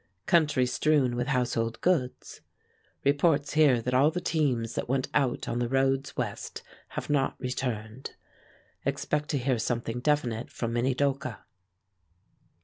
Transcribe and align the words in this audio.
Country 0.25 0.65
strewn 0.65 1.15
with 1.15 1.27
household 1.27 1.79
goods. 1.79 2.41
Reports 3.03 3.53
here 3.53 3.83
that 3.83 3.93
all 3.93 4.09
the 4.09 4.19
teams 4.19 4.73
that 4.73 4.89
went 4.89 5.07
out 5.13 5.47
on 5.47 5.59
the 5.59 5.69
roads 5.69 6.17
west 6.17 6.63
have 6.97 7.07
not 7.07 7.39
returned. 7.39 8.15
Expect 8.83 9.29
to 9.29 9.37
hear 9.37 9.59
something 9.59 9.99
definite 9.99 10.49
from 10.49 10.73
Minidoka. 10.73 11.41